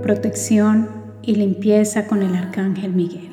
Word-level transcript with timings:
protección 0.00 0.88
y 1.22 1.36
limpieza 1.36 2.06
con 2.06 2.22
el 2.22 2.34
Arcángel 2.34 2.92
Miguel. 2.92 3.30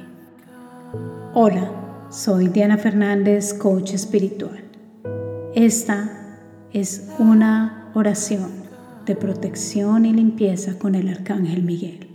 Hola, 1.33 1.71
soy 2.11 2.47
Diana 2.49 2.77
Fernández, 2.77 3.53
coach 3.53 3.93
espiritual. 3.93 4.63
Esta 5.55 6.37
es 6.71 7.09
una 7.17 7.89
oración 7.95 8.51
de 9.05 9.15
protección 9.15 10.05
y 10.05 10.13
limpieza 10.13 10.77
con 10.77 10.93
el 10.93 11.09
Arcángel 11.09 11.63
Miguel. 11.63 12.07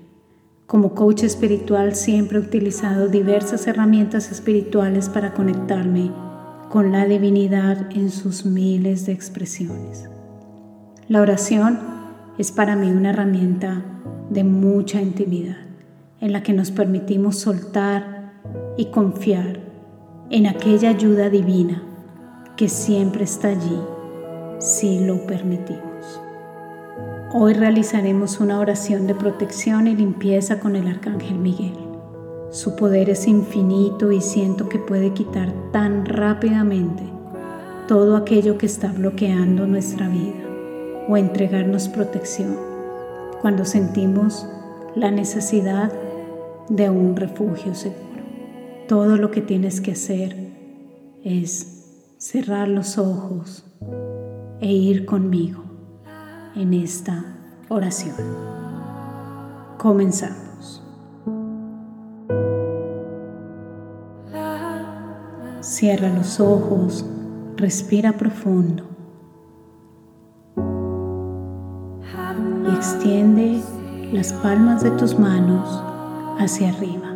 Como 0.67 0.95
coach 0.95 1.25
espiritual 1.25 1.97
siempre 1.97 2.39
he 2.39 2.43
utilizado 2.43 3.09
diversas 3.09 3.67
herramientas 3.67 4.31
espirituales 4.31 5.09
para 5.09 5.35
conectarme 5.35 6.13
con 6.71 6.93
la 6.93 7.07
divinidad 7.07 7.89
en 7.91 8.11
sus 8.11 8.47
miles 8.47 9.07
de 9.07 9.13
expresiones. 9.13 10.09
La 11.09 11.21
oración 11.21 11.81
es 12.39 12.53
para 12.53 12.77
mí 12.77 12.91
una 12.91 13.11
herramienta 13.11 13.85
de 14.35 14.45
mucha 14.45 15.01
intimidad, 15.01 15.57
en 16.21 16.33
la 16.33 16.43
que 16.43 16.53
nos 16.53 16.73
permitimos 16.73 17.39
soltar 17.39 18.33
y 18.77 18.87
confiar 18.87 19.61
en 20.29 20.47
aquella 20.47 20.91
ayuda 20.91 21.31
divina 21.31 21.83
que 22.57 22.69
siempre 22.69 23.25
está 23.25 23.49
allí 23.49 23.79
si 24.59 25.05
lo 25.05 25.25
permitimos. 25.27 26.21
Hoy 27.33 27.55
realizaremos 27.55 28.41
una 28.41 28.59
oración 28.59 29.07
de 29.07 29.15
protección 29.15 29.87
y 29.87 29.95
limpieza 29.95 30.61
con 30.61 30.77
el 30.77 30.89
Arcángel 30.89 31.39
Miguel. 31.39 31.77
Su 32.51 32.77
poder 32.77 33.11
es 33.11 33.27
infinito 33.27 34.13
y 34.13 34.21
siento 34.21 34.69
que 34.69 34.79
puede 34.79 35.13
quitar 35.13 35.53
tan 35.73 36.07
rápidamente 36.07 37.03
todo 37.87 38.17
aquello 38.17 38.59
que 38.59 38.67
está 38.67 38.93
bloqueando 38.93 39.67
nuestra 39.67 40.09
vida 40.09 40.45
o 41.09 41.17
entregarnos 41.17 41.89
protección 41.89 42.74
cuando 43.45 43.67
sentimos 43.67 44.49
la 44.95 45.11
necesidad 45.11 45.93
de 46.71 46.89
un 46.89 47.15
refugio 47.15 47.75
seguro. 47.75 48.23
Todo 48.89 49.19
lo 49.19 49.31
que 49.31 49.43
tienes 49.43 49.83
que 49.83 49.93
hacer 49.93 50.35
es 51.23 52.15
cerrar 52.17 52.69
los 52.69 52.97
ojos 52.97 53.67
e 54.63 54.73
ir 54.73 55.05
conmigo 55.05 55.63
en 56.57 56.73
esta 56.73 57.37
oración. 57.69 58.17
Comenzamos. 59.77 60.83
Cierra 65.61 66.09
los 66.09 66.41
ojos, 66.41 67.05
respira 67.59 68.13
profundo 68.13 68.94
extiende 72.73 73.63
las 74.13 74.33
palmas 74.33 74.83
de 74.83 74.91
tus 74.93 75.19
manos 75.19 75.83
hacia 76.39 76.71
arriba. 76.71 77.15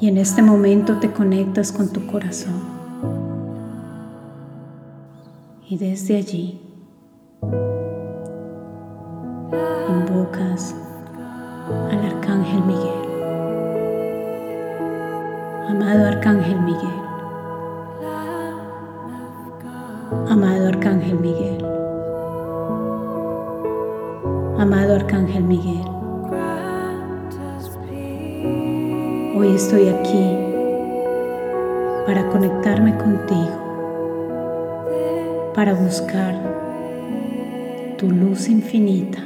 Y 0.00 0.08
en 0.08 0.18
este 0.18 0.42
momento 0.42 0.98
te 0.98 1.12
conectas 1.12 1.72
con 1.72 1.92
tu 1.92 2.06
corazón. 2.06 2.60
Y 5.68 5.78
desde 5.78 6.16
allí 6.16 6.60
invocas 9.88 10.74
al 11.90 12.04
Arcángel 12.04 12.62
Miguel. 12.64 13.02
Amado 15.68 16.06
Arcángel 16.08 16.60
Miguel. 16.60 17.02
Amado 20.28 20.68
Arcángel 20.68 21.18
Miguel. 21.18 21.71
Amado 24.62 24.94
Arcángel 24.94 25.42
Miguel, 25.42 25.82
hoy 29.36 29.56
estoy 29.56 29.88
aquí 29.88 30.36
para 32.06 32.28
conectarme 32.28 32.96
contigo, 32.96 33.58
para 35.52 35.74
buscar 35.74 36.40
tu 37.98 38.08
luz 38.08 38.48
infinita 38.48 39.18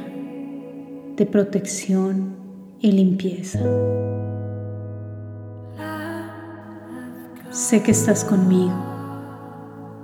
de 1.15 1.25
protección 1.27 2.35
y 2.79 2.93
limpieza. 2.93 3.59
Sé 7.51 7.83
que 7.83 7.91
estás 7.91 8.25
conmigo, 8.25 8.73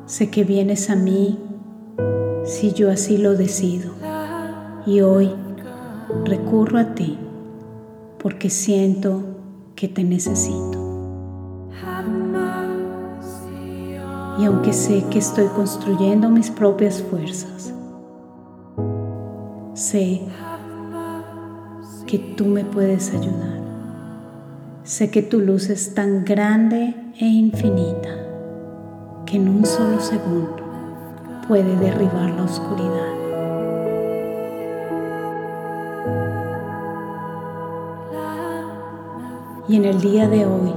sé 0.06 0.30
que 0.30 0.44
vienes 0.44 0.92
a 0.92 0.96
mí 0.96 1.40
si 2.46 2.72
yo 2.74 2.92
así 2.92 3.18
lo 3.18 3.34
decido 3.34 4.13
y 4.86 5.02
hoy 5.02 5.32
recurro 6.26 6.80
a 6.80 6.94
ti 6.96 7.18
porque 8.22 8.50
siento 8.50 9.22
que 9.76 9.88
te 9.88 10.04
necesito. 10.04 10.80
Y 14.40 14.46
aunque 14.46 14.74
sé 14.74 15.06
que 15.12 15.20
estoy 15.20 15.48
construyendo 15.48 16.30
mis 16.30 16.50
propias 16.50 17.02
fuerzas, 17.04 17.74
sé 19.74 20.22
que 22.08 22.18
tú 22.20 22.46
me 22.46 22.66
puedes 22.66 23.12
ayudar. 23.12 23.62
Sé 24.84 25.12
que 25.12 25.22
tu 25.22 25.40
luz 25.40 25.70
es 25.70 25.94
tan 25.94 26.26
grande 26.26 26.96
e 27.20 27.26
infinita 27.26 28.10
que 29.26 29.38
en 29.38 29.48
un 29.48 29.66
solo 29.66 30.00
segundo 30.00 30.58
puede 31.48 31.76
derribar 31.78 32.32
la 32.32 32.44
oscuridad. 32.44 33.23
Y 39.74 39.78
en 39.78 39.86
el 39.86 40.02
día 40.02 40.30
de 40.30 40.46
hoy 40.46 40.72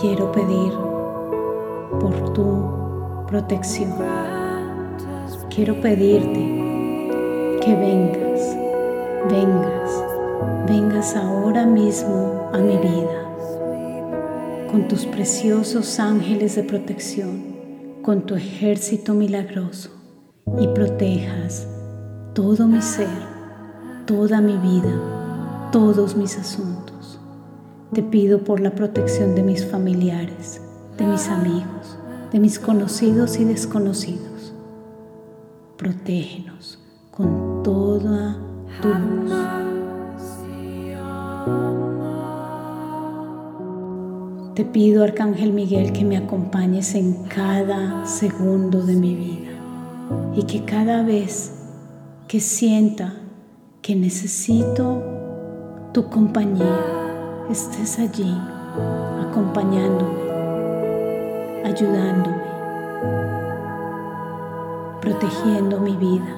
quiero 0.00 0.32
pedir 0.32 0.72
por 2.00 2.32
tu 2.32 3.24
protección. 3.28 3.94
Quiero 5.48 5.80
pedirte 5.80 7.60
que 7.62 7.76
vengas, 7.76 8.56
vengas, 9.30 10.04
vengas 10.66 11.14
ahora 11.14 11.66
mismo 11.66 12.50
a 12.52 12.58
mi 12.58 12.76
vida 12.78 13.36
con 14.68 14.88
tus 14.88 15.06
preciosos 15.06 16.00
ángeles 16.00 16.56
de 16.56 16.64
protección, 16.64 17.44
con 18.02 18.22
tu 18.22 18.34
ejército 18.34 19.14
milagroso 19.14 19.90
y 20.58 20.66
protejas 20.66 21.68
todo 22.34 22.66
mi 22.66 22.82
ser, 22.82 23.06
toda 24.04 24.40
mi 24.40 24.56
vida, 24.56 25.70
todos 25.70 26.16
mis 26.16 26.36
asuntos. 26.36 26.89
Te 27.92 28.04
pido 28.04 28.44
por 28.44 28.60
la 28.60 28.70
protección 28.76 29.34
de 29.34 29.42
mis 29.42 29.66
familiares, 29.66 30.60
de 30.96 31.06
mis 31.06 31.26
amigos, 31.28 31.98
de 32.30 32.38
mis 32.38 32.60
conocidos 32.60 33.40
y 33.40 33.44
desconocidos. 33.44 34.54
Protégenos 35.76 36.78
con 37.10 37.64
toda 37.64 38.38
tu 38.80 38.88
luz. 38.88 39.32
Te 44.54 44.64
pido, 44.64 45.02
Arcángel 45.02 45.52
Miguel, 45.52 45.92
que 45.92 46.04
me 46.04 46.16
acompañes 46.16 46.94
en 46.94 47.24
cada 47.24 48.06
segundo 48.06 48.82
de 48.82 48.94
mi 48.94 49.16
vida 49.16 49.50
y 50.36 50.44
que 50.44 50.64
cada 50.64 51.02
vez 51.02 51.52
que 52.28 52.38
sienta 52.38 53.14
que 53.82 53.96
necesito 53.96 55.02
tu 55.92 56.08
compañía, 56.08 56.99
estés 57.50 57.98
allí 57.98 58.36
acompañándome, 59.28 60.20
ayudándome, 61.64 62.44
protegiendo 65.00 65.80
mi 65.80 65.96
vida. 65.96 66.36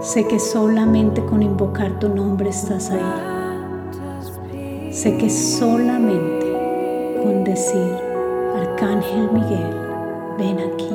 Sé 0.00 0.26
que 0.26 0.38
solamente 0.38 1.24
con 1.24 1.42
invocar 1.42 1.98
tu 1.98 2.08
nombre 2.08 2.48
estás 2.50 2.90
ahí. 2.90 3.32
Sé 4.92 5.16
que 5.18 5.28
solamente 5.28 7.20
con 7.22 7.44
decir, 7.44 7.98
Arcángel 8.56 9.30
Miguel, 9.32 9.76
ven 10.38 10.58
aquí. 10.58 10.94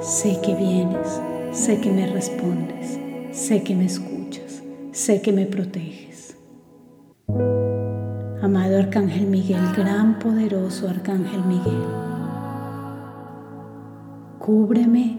Sé 0.00 0.40
que 0.40 0.54
vienes, 0.54 1.20
sé 1.52 1.80
que 1.80 1.90
me 1.90 2.06
respondes, 2.08 2.98
sé 3.30 3.62
que 3.62 3.74
me 3.74 3.84
escuchas 3.86 4.12
sé 4.92 5.22
que 5.22 5.32
me 5.32 5.46
proteges. 5.46 6.36
Amado 8.42 8.78
Arcángel 8.78 9.26
Miguel, 9.26 9.60
gran 9.74 10.18
poderoso 10.18 10.86
Arcángel 10.88 11.42
Miguel, 11.44 11.82
cúbreme 14.38 15.18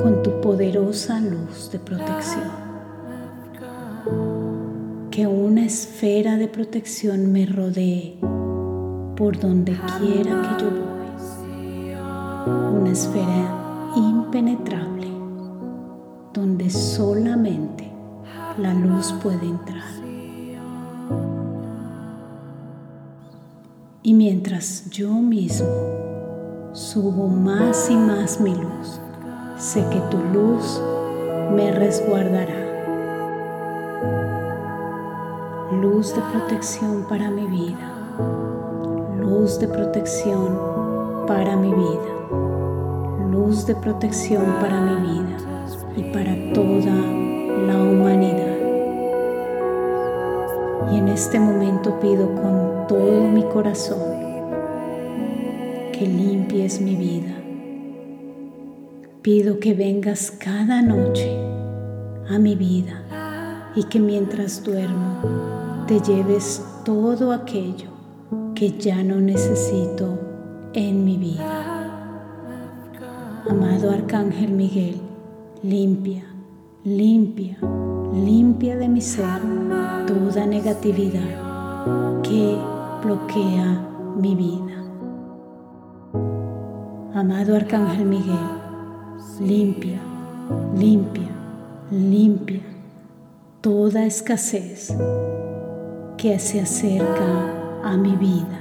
con 0.00 0.22
tu 0.22 0.40
poderosa 0.40 1.20
luz 1.20 1.72
de 1.72 1.80
protección. 1.80 2.70
Que 5.10 5.26
una 5.26 5.64
esfera 5.64 6.36
de 6.36 6.46
protección 6.46 7.32
me 7.32 7.46
rodee 7.46 8.16
por 9.16 9.40
donde 9.40 9.72
quiera 9.72 10.42
que 10.42 10.64
yo 10.64 10.70
voy. 10.70 10.90
Una 12.80 12.92
esfera 12.92 13.92
impenetrable 13.96 15.08
donde 16.32 16.70
solamente 16.70 17.89
la 18.60 18.74
luz 18.74 19.14
puede 19.22 19.46
entrar. 19.46 19.82
Y 24.02 24.14
mientras 24.14 24.90
yo 24.90 25.10
mismo 25.12 25.68
subo 26.72 27.28
más 27.28 27.90
y 27.90 27.96
más 27.96 28.40
mi 28.40 28.54
luz, 28.54 29.00
sé 29.56 29.84
que 29.90 30.00
tu 30.10 30.18
luz 30.32 30.80
me 31.54 31.72
resguardará. 31.72 32.60
Luz 35.80 36.14
de 36.14 36.20
protección 36.32 37.06
para 37.08 37.30
mi 37.30 37.46
vida. 37.46 37.92
Luz 39.18 39.58
de 39.58 39.68
protección 39.68 40.58
para 41.26 41.56
mi 41.56 41.72
vida. 41.72 43.30
Luz 43.30 43.66
de 43.66 43.74
protección 43.74 44.44
para 44.60 44.80
mi 44.80 45.12
vida 45.12 45.36
y 45.96 46.02
para 46.12 46.34
toda 46.52 46.94
la 47.66 47.76
humanidad. 47.78 48.49
Y 50.92 50.96
en 50.96 51.08
este 51.08 51.38
momento 51.38 51.98
pido 52.00 52.34
con 52.34 52.86
todo 52.88 53.28
mi 53.28 53.42
corazón 53.44 53.98
que 55.92 56.06
limpies 56.06 56.80
mi 56.80 56.96
vida. 56.96 57.34
Pido 59.22 59.60
que 59.60 59.74
vengas 59.74 60.30
cada 60.30 60.82
noche 60.82 61.30
a 62.28 62.38
mi 62.38 62.54
vida 62.54 63.02
y 63.74 63.84
que 63.84 64.00
mientras 64.00 64.64
duermo 64.64 65.84
te 65.86 66.00
lleves 66.00 66.64
todo 66.84 67.32
aquello 67.32 67.90
que 68.54 68.72
ya 68.78 69.02
no 69.02 69.16
necesito 69.20 70.18
en 70.72 71.04
mi 71.04 71.16
vida. 71.16 71.90
Amado 73.48 73.90
Arcángel 73.90 74.52
Miguel, 74.52 75.00
limpia, 75.62 76.24
limpia, 76.84 77.58
limpia 78.14 78.74
de 78.74 78.88
mi 78.88 79.02
ser 79.02 79.42
toda 80.06 80.46
negatividad 80.46 82.22
que 82.22 82.56
bloquea 83.04 83.86
mi 84.16 84.34
vida. 84.34 84.82
Amado 87.14 87.54
Arcángel 87.54 88.06
Miguel, 88.06 88.48
limpia, 89.40 90.00
limpia, 90.74 91.28
limpia 91.90 92.62
toda 93.60 94.06
escasez 94.06 94.96
que 96.16 96.38
se 96.38 96.62
acerca 96.62 97.82
a 97.84 97.94
mi 97.98 98.16
vida. 98.16 98.58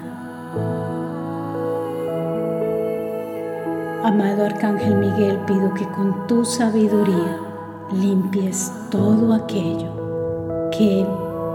Amado 4.04 4.44
Arcángel 4.44 4.98
Miguel, 4.98 5.38
pido 5.48 5.74
que 5.74 5.86
con 5.88 6.28
tu 6.28 6.44
sabiduría 6.44 7.49
limpies 7.92 8.72
todo 8.92 9.34
aquello 9.34 10.70
que 10.72 11.06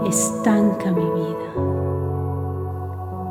estanca 0.07 0.91
mi 0.91 1.01
vida. 1.01 1.35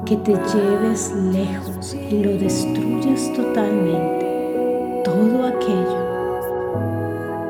Que 0.07 0.17
te 0.19 0.33
lleves 0.33 1.15
lejos 1.33 1.95
y 1.95 2.23
lo 2.23 2.31
destruyas 2.39 3.33
totalmente. 3.35 5.03
Todo 5.05 5.47
aquello 5.47 6.05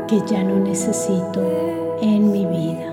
que 0.06 0.20
ya 0.26 0.42
no 0.44 0.60
necesito 0.60 1.42
en 2.00 2.30
mi 2.30 2.46
vida. 2.46 2.90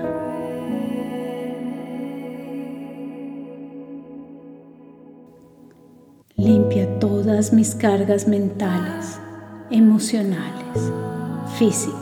Limpia 6.36 6.98
todas 6.98 7.52
mis 7.52 7.74
cargas 7.74 8.26
mentales, 8.26 9.20
emocionales, 9.70 10.92
físicas, 11.56 12.01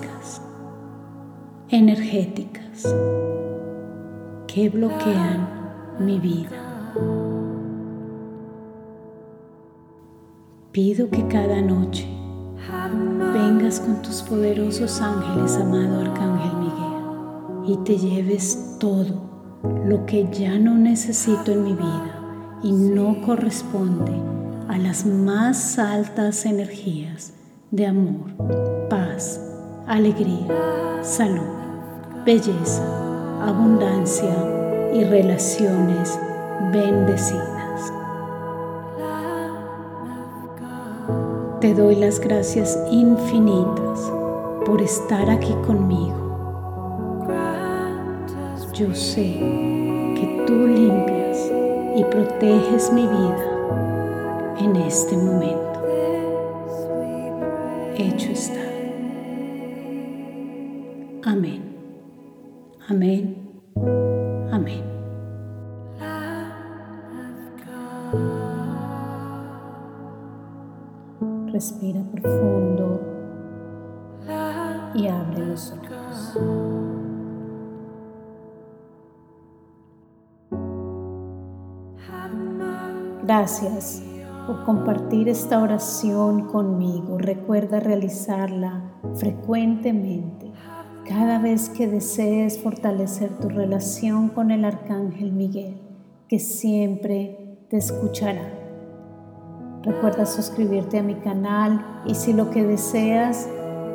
energéticas 1.72 2.82
que 4.49 4.69
bloquean 4.69 5.49
mi 6.00 6.19
vida. 6.19 6.50
Pido 10.72 11.08
que 11.11 11.26
cada 11.28 11.62
noche 11.62 12.08
vengas 13.32 13.78
con 13.78 14.02
tus 14.02 14.22
poderosos 14.22 15.00
ángeles, 15.00 15.56
amado 15.58 16.00
Arcángel 16.00 16.56
Miguel, 16.56 17.72
y 17.72 17.76
te 17.84 17.96
lleves 17.96 18.76
todo 18.81 19.31
lo 19.84 20.06
que 20.06 20.28
ya 20.32 20.58
no 20.58 20.75
necesito 20.75 21.52
en 21.52 21.64
mi 21.64 21.75
vida 21.75 22.58
y 22.64 22.72
no 22.72 23.20
corresponde 23.22 24.12
a 24.69 24.76
las 24.76 25.06
más 25.06 25.78
altas 25.78 26.46
energías 26.46 27.32
de 27.70 27.87
amor, 27.87 28.31
paz, 28.88 29.50
alegría, 29.91 30.47
salud, 31.03 31.51
belleza, 32.25 32.85
abundancia 33.43 34.33
y 34.95 35.03
relaciones 35.03 36.17
bendecidas. 36.73 37.93
Te 41.61 41.75
doy 41.75 41.97
las 41.97 42.21
gracias 42.21 42.79
infinitas 42.93 44.13
por 44.65 44.81
estar 44.81 45.29
aquí 45.29 45.55
conmigo. 45.67 46.15
Yo 48.73 48.95
sé 48.95 49.35
que 50.15 50.45
tú 50.47 50.69
limpias 50.69 51.51
y 51.97 52.05
proteges 52.05 52.93
mi 52.93 53.09
vida 53.09 54.57
en 54.61 54.77
este 54.77 55.17
momento. 55.17 55.83
Hecho 57.97 58.31
está. 58.31 58.69
Amén. 61.41 61.63
Amén. 62.91 63.25
Amén. 64.53 64.85
Respira 71.51 72.03
profundo 72.13 73.01
y 74.95 75.07
abre 75.07 75.47
los 75.47 75.73
ojos. 75.73 76.39
Gracias 83.23 84.03
por 84.47 84.65
compartir 84.65 85.31
esta 85.31 85.63
oración 85.63 86.49
conmigo. 86.49 87.17
Recuerda 87.17 87.81
realizarla 87.81 88.83
frecuentemente 89.15 90.50
cada 91.10 91.40
vez 91.40 91.69
que 91.70 91.88
desees 91.88 92.62
fortalecer 92.62 93.31
tu 93.40 93.48
relación 93.48 94.29
con 94.29 94.52
el 94.52 94.64
Arcángel 94.64 95.32
Miguel, 95.32 95.81
que 96.29 96.38
siempre 96.38 97.58
te 97.69 97.79
escuchará. 97.79 98.48
Recuerda 99.82 100.24
suscribirte 100.24 101.00
a 101.00 101.02
mi 101.02 101.17
canal 101.17 102.02
y 102.06 102.14
si 102.14 102.32
lo 102.32 102.50
que 102.50 102.62
deseas 102.62 103.48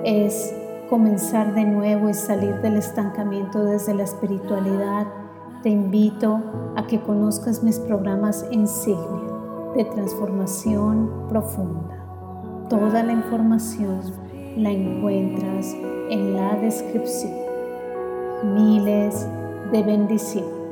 es 0.03 0.53
comenzar 0.89 1.55
de 1.55 1.63
nuevo 1.63 2.10
y 2.10 2.13
salir 2.13 2.55
del 2.55 2.75
estancamiento 2.75 3.63
desde 3.63 3.93
la 3.93 4.03
espiritualidad, 4.03 5.07
te 5.63 5.69
invito 5.69 6.74
a 6.75 6.86
que 6.86 7.00
conozcas 7.00 7.63
mis 7.63 7.79
programas 7.79 8.45
insignia 8.51 9.31
de 9.74 9.86
transformación 9.86 11.29
profunda. 11.29 12.67
Toda 12.69 13.03
la 13.03 13.13
información 13.13 14.01
la 14.58 14.72
encuentras 14.72 15.76
en 16.10 16.34
la 16.34 16.56
descripción. 16.56 17.34
Miles 18.54 19.28
de 19.72 19.84
bendiciones. 19.84 20.64